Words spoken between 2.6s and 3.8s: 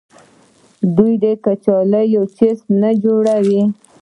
نه جوړوي؟